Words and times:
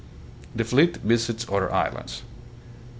The 0.55 0.63
Fleet 0.63 0.97
Visits 1.03 1.45
Other 1.47 1.71
Islands. 1.71 2.23